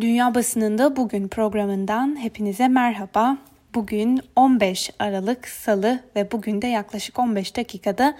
[0.00, 3.36] Dünya Basınında Bugün programından hepinize merhaba.
[3.74, 8.14] Bugün 15 Aralık Salı ve bugün de yaklaşık 15 dakikada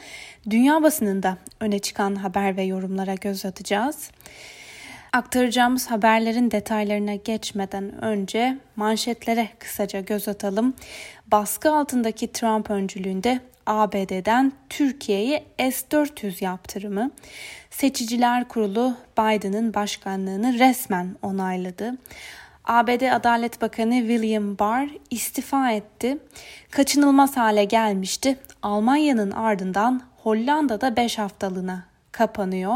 [0.51, 4.11] dünya basınında öne çıkan haber ve yorumlara göz atacağız.
[5.13, 10.75] Aktaracağımız haberlerin detaylarına geçmeden önce manşetlere kısaca göz atalım.
[11.27, 17.11] Baskı altındaki Trump öncülüğünde ABD'den Türkiye'ye S-400 yaptırımı.
[17.71, 21.95] Seçiciler Kurulu Biden'ın başkanlığını resmen onayladı.
[22.65, 26.19] ABD Adalet Bakanı William Barr istifa etti.
[26.71, 28.37] Kaçınılmaz hale gelmişti.
[28.63, 32.75] Almanya'nın ardından Hollanda'da 5 haftalığına kapanıyor.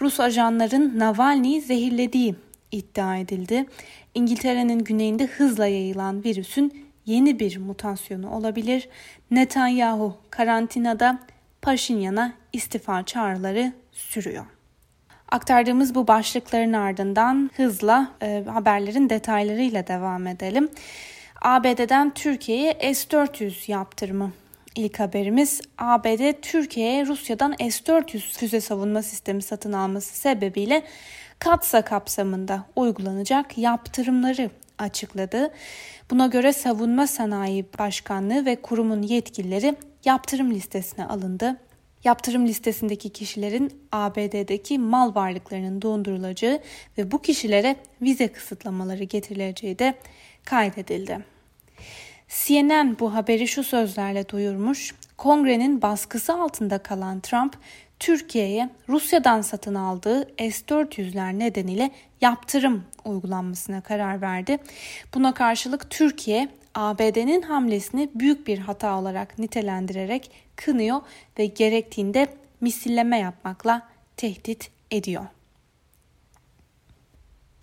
[0.00, 2.34] Rus ajanların Navalny'yi zehirlediği
[2.72, 3.66] iddia edildi.
[4.14, 8.88] İngiltere'nin güneyinde hızla yayılan virüsün yeni bir mutasyonu olabilir.
[9.30, 11.18] Netanyahu karantinada
[11.62, 14.46] Paşinyan'a istifa çağrıları sürüyor.
[15.30, 20.68] Aktardığımız bu başlıkların ardından hızla e, haberlerin detaylarıyla devam edelim.
[21.42, 24.32] ABD'den Türkiye'ye S-400 yaptırımı
[24.76, 30.82] İlk haberimiz ABD Türkiye'ye Rusya'dan S-400 füze savunma sistemi satın alması sebebiyle
[31.38, 35.50] Katsa kapsamında uygulanacak yaptırımları açıkladı.
[36.10, 41.56] Buna göre Savunma Sanayi Başkanlığı ve kurumun yetkilileri yaptırım listesine alındı.
[42.04, 46.60] Yaptırım listesindeki kişilerin ABD'deki mal varlıklarının dondurulacağı
[46.98, 49.94] ve bu kişilere vize kısıtlamaları getirileceği de
[50.44, 51.18] kaydedildi.
[52.28, 54.94] CNN bu haberi şu sözlerle duyurmuş.
[55.16, 57.56] Kongrenin baskısı altında kalan Trump,
[58.00, 64.58] Türkiye'ye Rusya'dan satın aldığı S-400'ler nedeniyle yaptırım uygulanmasına karar verdi.
[65.14, 71.00] Buna karşılık Türkiye ABD'nin hamlesini büyük bir hata olarak nitelendirerek kınıyor
[71.38, 72.26] ve gerektiğinde
[72.60, 75.26] misilleme yapmakla tehdit ediyor.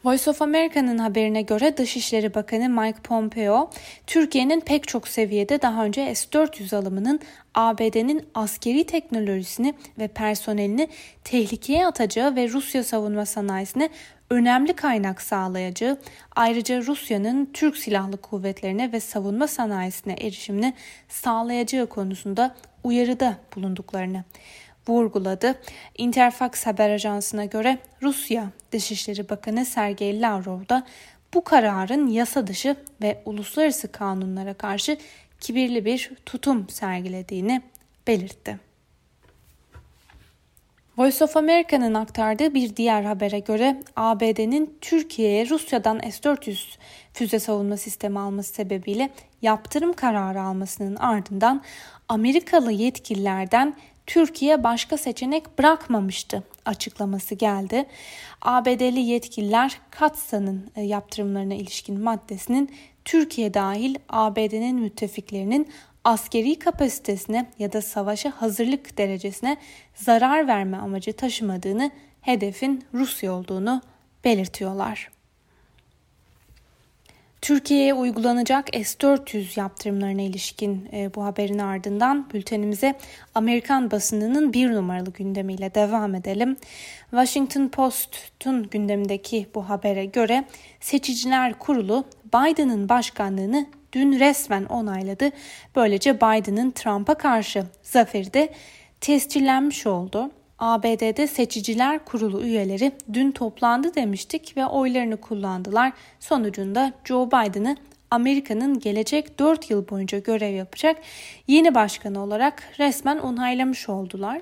[0.04, 3.70] Voice of America'nın haberine göre Dışişleri Bakanı Mike Pompeo,
[4.08, 7.20] Türkiye'nin pek çok seviyede daha önce S-400 alımının
[7.56, 10.88] ABD'nin askeri teknolojisini ve personelini
[11.24, 13.90] tehlikeye atacağı ve Rusya savunma sanayisine
[14.30, 15.98] önemli kaynak sağlayacağı,
[16.36, 20.74] ayrıca Rusya'nın Türk Silahlı Kuvvetlerine ve savunma sanayisine erişimini
[21.10, 24.24] sağlayacağı konusunda uyarıda bulunduklarını
[24.88, 25.56] vurguladı.
[25.98, 30.86] Interfax haber ajansına göre Rusya Dışişleri Bakanı Sergey Lavrov da
[31.34, 34.98] bu kararın yasa dışı ve uluslararası kanunlara karşı
[35.40, 37.62] kibirli bir tutum sergilediğini
[38.08, 38.60] belirtti.
[40.98, 46.78] Voice of America'nın aktardığı bir diğer habere göre ABD'nin Türkiye'ye Rusya'dan S-400
[47.14, 49.10] füze savunma sistemi alması sebebiyle
[49.42, 51.62] yaptırım kararı almasının ardından
[52.10, 53.76] Amerikalı yetkililerden
[54.08, 57.86] Türkiye başka seçenek bırakmamıştı açıklaması geldi.
[58.42, 62.72] ABD'li yetkililer Katsa'nın e, yaptırımlarına ilişkin maddesinin
[63.06, 65.68] Türkiye dahil ABD'nin müttefiklerinin
[66.04, 69.58] askeri kapasitesine ya da savaşa hazırlık derecesine
[69.96, 73.82] zarar verme amacı taşımadığını, hedefin Rusya olduğunu
[74.24, 75.12] belirtiyorlar.
[77.44, 82.96] Türkiye'ye uygulanacak S-400 yaptırımlarına ilişkin e, bu haberin ardından bültenimize
[83.36, 86.58] Amerikan basınının bir numaralı gündemiyle devam edelim.
[87.10, 90.46] Washington Post'un gündemindeki bu habere göre
[90.80, 95.30] Seçiciler Kurulu Biden'ın başkanlığını dün resmen onayladı.
[95.76, 98.54] Böylece Biden'ın Trump'a karşı zaferi de
[99.02, 100.32] tescillenmiş oldu.
[100.64, 105.94] ABD'de Seçiciler Kurulu üyeleri dün toplandı demiştik ve oylarını kullandılar.
[106.20, 107.78] Sonucunda Joe Biden'ı
[108.12, 111.02] Amerika'nın gelecek 4 yıl boyunca görev yapacak
[111.48, 114.42] yeni başkanı olarak resmen onaylamış oldular.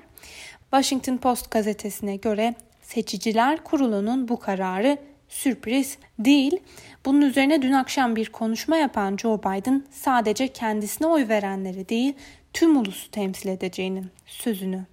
[0.70, 6.60] Washington Post gazetesine göre Seçiciler Kurulu'nun bu kararı sürpriz değil.
[7.04, 12.14] Bunun üzerine dün akşam bir konuşma yapan Joe Biden sadece kendisine oy verenleri değil
[12.52, 14.84] tüm ulusu temsil edeceğinin sözünü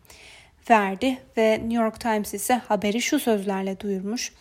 [0.70, 4.34] verdi ve New York Times ise haberi şu sözlerle duyurmuş.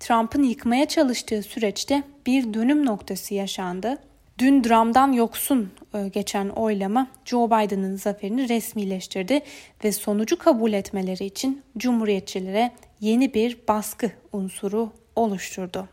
[0.00, 3.98] Trump'ın yıkmaya çalıştığı süreçte bir dönüm noktası yaşandı.
[4.38, 9.40] Dün dramdan yoksun e, geçen oylama Joe Biden'ın zaferini resmileştirdi
[9.84, 15.88] ve sonucu kabul etmeleri için Cumhuriyetçilere yeni bir baskı unsuru oluşturdu.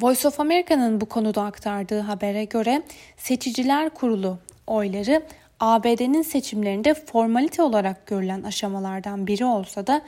[0.00, 2.82] Voice of America'nın bu konuda aktardığı habere göre
[3.16, 5.22] Seçiciler Kurulu oyları
[5.60, 10.02] ABD'nin seçimlerinde formalite olarak görülen aşamalardan biri olsa da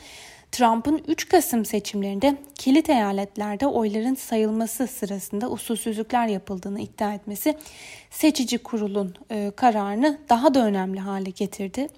[0.52, 7.56] Trump'ın 3 Kasım seçimlerinde kilit eyaletlerde oyların sayılması sırasında usulsüzlükler yapıldığını iddia etmesi
[8.11, 11.88] seçici kurulun e, kararını daha da önemli hale getirdi.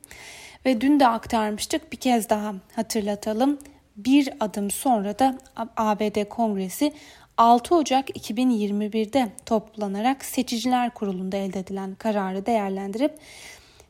[0.66, 3.58] Ve dün de aktarmıştık bir kez daha hatırlatalım.
[3.96, 5.38] Bir adım sonra da
[5.76, 6.92] ABD Kongresi
[7.36, 13.18] 6 Ocak 2021'de toplanarak seçiciler kurulunda elde edilen kararı değerlendirip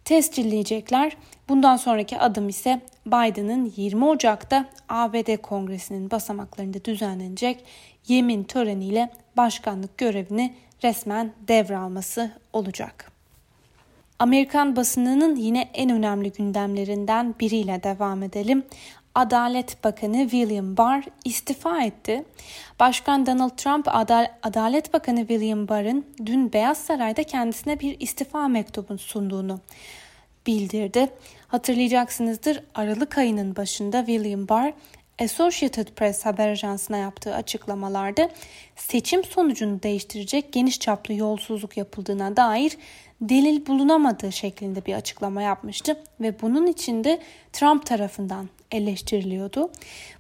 [0.05, 1.17] tescilleyecekler.
[1.49, 7.65] Bundan sonraki adım ise Biden'ın 20 Ocak'ta ABD Kongresi'nin basamaklarında düzenlenecek
[8.09, 13.13] yemin töreniyle başkanlık görevini resmen devralması olacak.
[14.19, 18.65] Amerikan basınının yine en önemli gündemlerinden biriyle devam edelim.
[19.15, 22.25] Adalet Bakanı William Barr istifa etti.
[22.81, 28.99] Başkan Donald Trump Adal Adalet Bakanı William Barr'ın dün Beyaz Saray'da kendisine bir istifa mektubu
[28.99, 29.61] sunduğunu
[30.47, 31.09] bildirdi.
[31.49, 34.73] Hatırlayacaksınızdır Aralık ayının başında William Barr
[35.21, 38.31] Associated Press haber ajansına yaptığı açıklamalarda
[38.77, 42.79] seçim sonucunu değiştirecek geniş çaplı yolsuzluk yapıldığına dair
[43.21, 47.21] delil bulunamadığı şeklinde bir açıklama yapmıştı ve bunun için de
[47.53, 49.71] Trump tarafından eleştiriliyordu.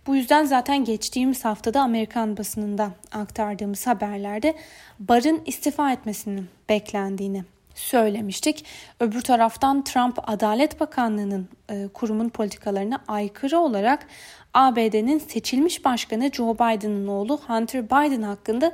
[0.06, 4.54] Bu yüzden zaten geçtiğimiz haftada Amerikan basınında aktardığımız haberlerde
[5.00, 7.44] Barr'ın istifa etmesinin beklendiğini
[7.74, 8.64] söylemiştik.
[9.00, 14.06] Öbür taraftan Trump Adalet Bakanlığı'nın e, kurumun politikalarına aykırı olarak
[14.54, 18.72] ABD'nin seçilmiş başkanı Joe Biden'ın oğlu Hunter Biden hakkında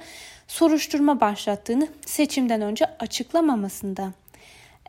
[0.49, 4.13] soruşturma başlattığını seçimden önce açıklamamasında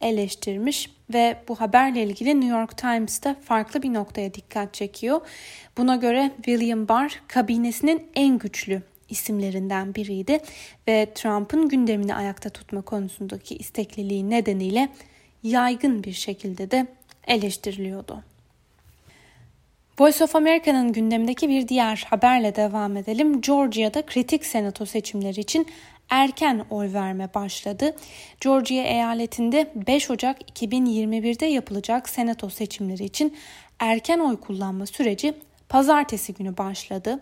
[0.01, 5.21] eleştirmiş ve bu haberle ilgili New York Times'ta farklı bir noktaya dikkat çekiyor.
[5.77, 10.39] Buna göre William Barr kabinesinin en güçlü isimlerinden biriydi
[10.87, 14.89] ve Trump'ın gündemini ayakta tutma konusundaki istekliliği nedeniyle
[15.43, 16.87] yaygın bir şekilde de
[17.27, 18.23] eleştiriliyordu.
[19.99, 23.41] Voice of America'nın gündemindeki bir diğer haberle devam edelim.
[23.41, 25.67] Georgia'da kritik senato seçimleri için
[26.09, 27.95] erken oy verme başladı.
[28.41, 33.37] Georgia eyaletinde 5 Ocak 2021'de yapılacak senato seçimleri için
[33.79, 35.33] erken oy kullanma süreci
[35.69, 37.19] pazartesi günü başladı.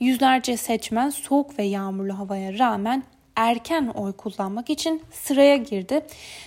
[0.00, 3.02] Yüzlerce seçmen soğuk ve yağmurlu havaya rağmen
[3.36, 6.06] erken oy kullanmak için sıraya girdi.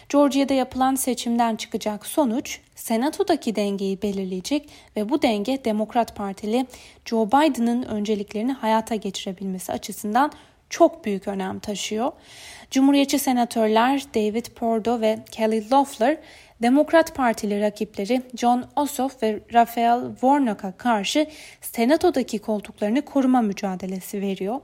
[0.10, 6.66] Georgia'da yapılan seçimden çıkacak sonuç senatodaki dengeyi belirleyecek ve bu denge Demokrat Partili
[7.06, 10.32] Joe Biden'ın önceliklerini hayata geçirebilmesi açısından
[10.70, 12.12] çok büyük önem taşıyor.
[12.72, 16.18] Cumhuriyetçi senatörler David Pordo ve Kelly Loeffler
[16.62, 21.28] Demokrat Partili rakipleri John Ossoff ve Raphael Warnock'a karşı
[21.62, 24.60] Senato'daki koltuklarını koruma mücadelesi veriyor.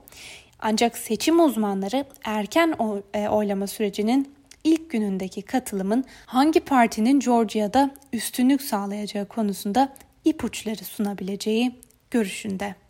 [0.58, 2.74] Ancak seçim uzmanları erken
[3.14, 4.34] e, oylama sürecinin
[4.64, 9.92] ilk günündeki katılımın hangi partinin Georgia'da üstünlük sağlayacağı konusunda
[10.24, 11.72] ipuçları sunabileceği
[12.10, 12.81] görüşünde.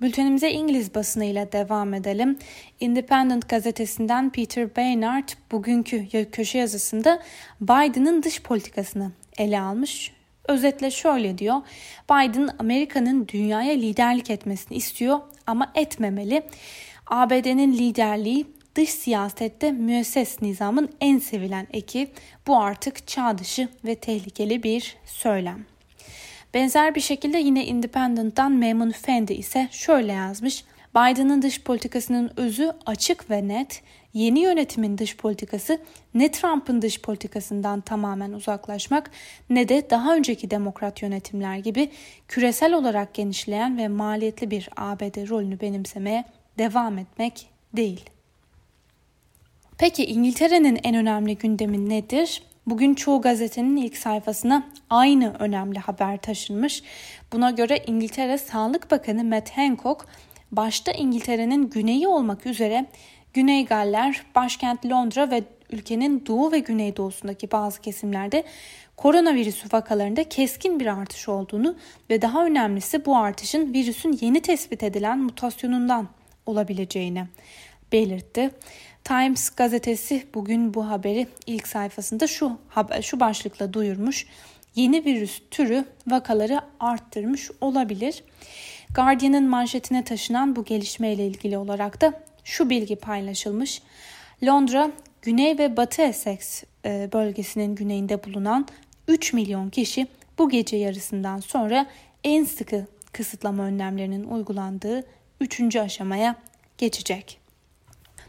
[0.00, 2.38] Bültenimize İngiliz basınıyla devam edelim.
[2.80, 7.22] Independent gazetesinden Peter Baynard bugünkü köşe yazısında
[7.60, 10.12] Biden'ın dış politikasını ele almış.
[10.48, 11.60] Özetle şöyle diyor.
[12.10, 16.42] Biden Amerika'nın dünyaya liderlik etmesini istiyor ama etmemeli.
[17.06, 22.10] ABD'nin liderliği dış siyasette müesses nizamın en sevilen eki.
[22.46, 25.73] Bu artık çağ dışı ve tehlikeli bir söylem.
[26.54, 30.64] Benzer bir şekilde yine Independent'tan Memon Fendi ise şöyle yazmış.
[30.94, 33.82] Biden'ın dış politikasının özü açık ve net.
[34.14, 35.78] Yeni yönetimin dış politikası
[36.14, 39.10] ne Trump'ın dış politikasından tamamen uzaklaşmak
[39.50, 41.90] ne de daha önceki demokrat yönetimler gibi
[42.28, 46.24] küresel olarak genişleyen ve maliyetli bir ABD rolünü benimsemeye
[46.58, 47.46] devam etmek
[47.76, 48.04] değil.
[49.78, 52.42] Peki İngiltere'nin en önemli gündemi nedir?
[52.66, 56.82] Bugün çoğu gazetenin ilk sayfasına aynı önemli haber taşınmış.
[57.32, 60.06] Buna göre İngiltere Sağlık Bakanı Matt Hancock
[60.52, 62.86] başta İngiltere'nin güneyi olmak üzere
[63.34, 68.44] Güney Galler, başkent Londra ve ülkenin doğu ve güneydoğusundaki bazı kesimlerde
[68.96, 71.76] koronavirüsü vakalarında keskin bir artış olduğunu
[72.10, 76.08] ve daha önemlisi bu artışın virüsün yeni tespit edilen mutasyonundan
[76.46, 77.24] olabileceğini
[77.92, 78.50] belirtti.
[79.04, 84.26] Times gazetesi bugün bu haberi ilk sayfasında şu haber, şu başlıkla duyurmuş.
[84.74, 88.24] Yeni virüs türü vakaları arttırmış olabilir.
[88.94, 93.82] Guardian'ın manşetine taşınan bu gelişmeyle ilgili olarak da şu bilgi paylaşılmış.
[94.44, 94.90] Londra,
[95.22, 98.68] Güney ve Batı Essex e, bölgesinin güneyinde bulunan
[99.08, 100.06] 3 milyon kişi
[100.38, 101.86] bu gece yarısından sonra
[102.24, 105.04] en sıkı kısıtlama önlemlerinin uygulandığı
[105.40, 105.76] 3.
[105.76, 106.36] aşamaya
[106.78, 107.43] geçecek.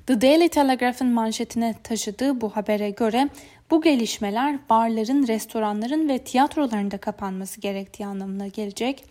[0.08, 3.30] The Daily Telegraph'ın manşetine taşıdığı bu habere göre
[3.72, 9.06] bu gelişmeler barların, restoranların ve tiyatroların da kapanması gerektiği anlamına gelecek.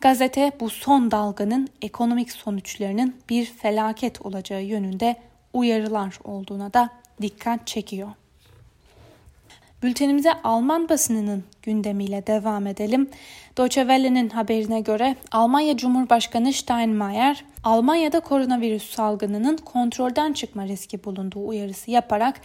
[0.00, 5.16] Gazete bu son dalganın ekonomik sonuçlarının bir felaket olacağı yönünde
[5.52, 6.90] uyarılar olduğuna da
[7.22, 8.08] dikkat çekiyor.
[9.82, 13.10] Bültenimize Alman basınının gündemiyle devam edelim.
[13.58, 21.90] Deutsche Welle'nin haberine göre Almanya Cumhurbaşkanı Steinmeier, Almanya'da koronavirüs salgınının kontrolden çıkma riski bulunduğu uyarısı
[21.90, 22.40] yaparak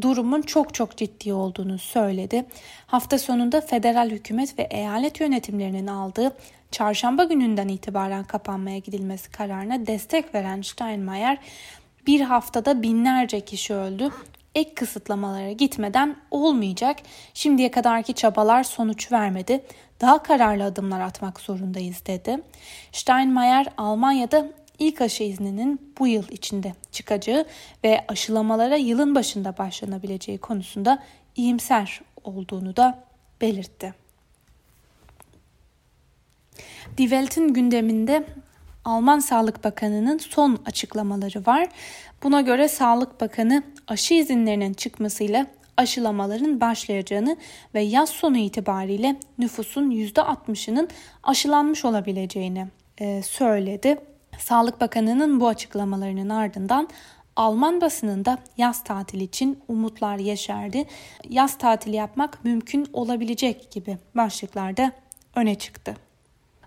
[0.00, 2.44] durumun çok çok ciddi olduğunu söyledi.
[2.86, 6.32] Hafta sonunda federal hükümet ve eyalet yönetimlerinin aldığı
[6.70, 11.38] çarşamba gününden itibaren kapanmaya gidilmesi kararına destek veren Steinmeier,
[12.06, 14.10] bir haftada binlerce kişi öldü.
[14.54, 16.96] Ek kısıtlamalara gitmeden olmayacak.
[17.34, 19.64] Şimdiye kadarki çabalar sonuç vermedi.
[20.00, 22.42] Daha kararlı adımlar atmak zorundayız dedi.
[22.92, 27.46] Steinmeier Almanya'da ilk aşı izninin bu yıl içinde çıkacağı
[27.84, 31.02] ve aşılamalara yılın başında başlanabileceği konusunda
[31.36, 33.04] iyimser olduğunu da
[33.40, 33.94] belirtti.
[36.98, 38.26] Die Welt'in gündeminde
[38.84, 41.68] Alman Sağlık Bakanı'nın son açıklamaları var.
[42.22, 45.46] Buna göre Sağlık Bakanı aşı izinlerinin çıkmasıyla
[45.76, 47.36] aşılamaların başlayacağını
[47.74, 50.88] ve yaz sonu itibariyle nüfusun %60'ının
[51.22, 52.66] aşılanmış olabileceğini
[52.98, 53.98] e, söyledi.
[54.38, 56.88] Sağlık Bakanı'nın bu açıklamalarının ardından
[57.36, 60.84] Alman basınında yaz tatili için umutlar yeşerdi.
[61.28, 64.92] Yaz tatili yapmak mümkün olabilecek gibi başlıklarda
[65.36, 65.96] öne çıktı.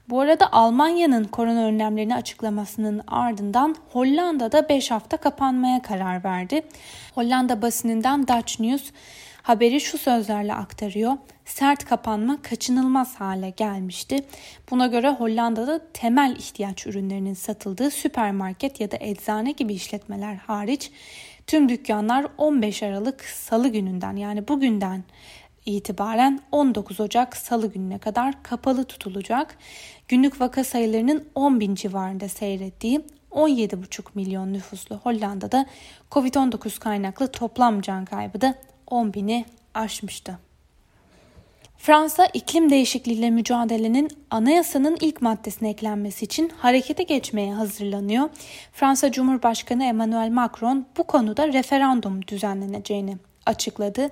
[0.09, 6.61] Bu arada Almanya'nın korona önlemlerini açıklamasının ardından Hollanda'da 5 hafta kapanmaya karar verdi.
[7.15, 8.91] Hollanda basınından Dutch News
[9.41, 11.13] haberi şu sözlerle aktarıyor.
[11.45, 14.25] Sert kapanma kaçınılmaz hale gelmişti.
[14.71, 20.91] Buna göre Hollanda'da temel ihtiyaç ürünlerinin satıldığı süpermarket ya da eczane gibi işletmeler hariç
[21.47, 25.03] tüm dükkanlar 15 Aralık Salı gününden yani bugünden
[25.65, 29.57] itibaren 19 Ocak Salı gününe kadar kapalı tutulacak.
[30.07, 35.65] Günlük vaka sayılarının 10 bin civarında seyrettiği 17,5 milyon nüfuslu Hollanda'da
[36.11, 38.55] Covid-19 kaynaklı toplam can kaybı da
[38.87, 40.39] 10 bini aşmıştı.
[41.77, 48.29] Fransa iklim değişikliğiyle mücadelenin anayasanın ilk maddesine eklenmesi için harekete geçmeye hazırlanıyor.
[48.73, 54.09] Fransa Cumhurbaşkanı Emmanuel Macron bu konuda referandum düzenleneceğini açıkladı.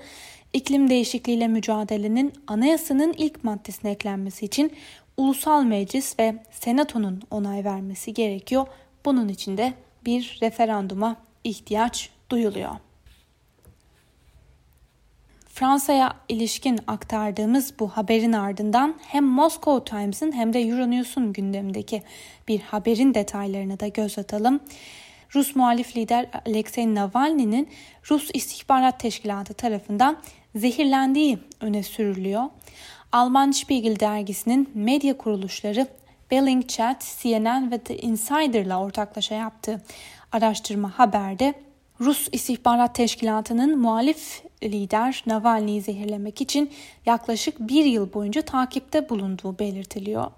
[0.54, 4.72] İklim değişikliğiyle mücadelenin anayasanın ilk maddesine eklenmesi için
[5.18, 8.68] ulusal meclis ve senatonun onay vermesi gerekiyor.
[9.06, 9.74] Bunun için de
[10.06, 12.72] bir referanduma ihtiyaç duyuluyor.
[15.48, 22.04] Fransa'ya ilişkin aktardığımız bu haberin ardından hem Moscow Times'ın hem de Euronews'un gündemdeki
[22.48, 24.60] bir haberin detaylarına da göz atalım.
[25.36, 27.70] Rus muhalif lider Alexei Navalny'nin
[28.10, 30.18] Rus İstihbarat Teşkilatı tarafından
[30.56, 32.44] zehirlendiği öne sürülüyor.
[33.12, 35.88] Alman Spiegel dergisinin medya kuruluşları
[36.32, 39.82] Bellingcat, CNN ve The Insider'la ortaklaşa yaptığı
[40.32, 41.54] araştırma haberde
[42.00, 46.72] Rus İstihbarat Teşkilatı'nın muhalif lider Navalny'yi zehirlemek için
[47.06, 50.32] yaklaşık bir yıl boyunca takipte bulunduğu belirtiliyor.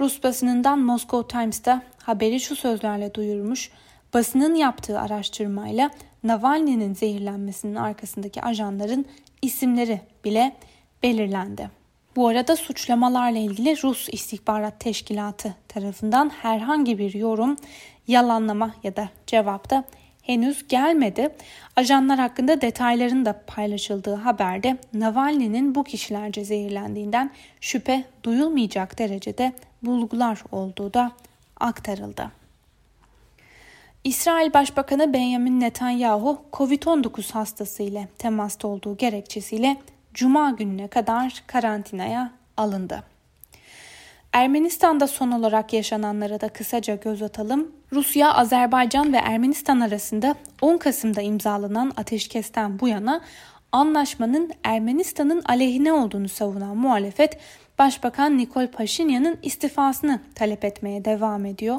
[0.00, 3.70] Rus basınından Moscow Times'ta haberi şu sözlerle duyurmuş.
[4.14, 5.90] Basının yaptığı araştırmayla
[6.22, 9.06] Navalny'nin zehirlenmesinin arkasındaki ajanların
[9.42, 10.56] isimleri bile
[11.02, 11.70] belirlendi.
[12.16, 17.56] Bu arada suçlamalarla ilgili Rus İstihbarat Teşkilatı tarafından herhangi bir yorum,
[18.08, 19.84] yalanlama ya da cevap da
[20.22, 21.30] henüz gelmedi.
[21.76, 27.30] Ajanlar hakkında detayların da paylaşıldığı haberde Navalny'nin bu kişilerce zehirlendiğinden
[27.60, 29.52] şüphe duyulmayacak derecede
[29.82, 31.12] bulgular olduğu da
[31.60, 32.30] aktarıldı.
[34.08, 39.76] İsrail Başbakanı Benjamin Netanyahu COVID-19 hastası ile temasta olduğu gerekçesiyle
[40.14, 43.02] Cuma gününe kadar karantinaya alındı.
[44.32, 47.72] Ermenistan'da son olarak yaşananlara da kısaca göz atalım.
[47.92, 53.20] Rusya, Azerbaycan ve Ermenistan arasında 10 Kasım'da imzalanan ateşkesten bu yana
[53.72, 57.38] anlaşmanın Ermenistan'ın aleyhine olduğunu savunan muhalefet,
[57.78, 61.78] Başbakan Nikol Paşinyan'ın istifasını talep etmeye devam ediyor.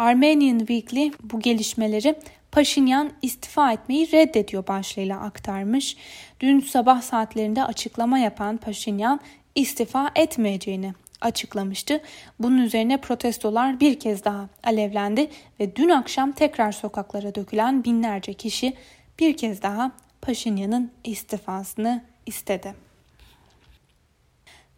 [0.00, 2.14] Armenian Weekly bu gelişmeleri
[2.52, 5.96] Paşinyan istifa etmeyi reddediyor başlığıyla aktarmış.
[6.40, 9.20] Dün sabah saatlerinde açıklama yapan Paşinyan
[9.54, 12.00] istifa etmeyeceğini açıklamıştı.
[12.38, 15.30] Bunun üzerine protestolar bir kez daha alevlendi
[15.60, 18.72] ve dün akşam tekrar sokaklara dökülen binlerce kişi
[19.18, 19.92] bir kez daha
[20.22, 22.74] Paşinyan'ın istifasını istedi.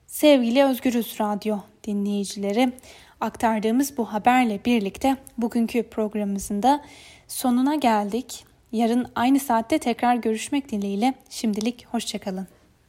[0.06, 2.72] Sevgili Özgürüz Radyo dinleyicileri,
[3.22, 6.82] aktardığımız bu haberle birlikte bugünkü programımızın da
[7.28, 8.44] sonuna geldik.
[8.72, 12.46] Yarın aynı saatte tekrar görüşmek dileğiyle şimdilik hoşçakalın.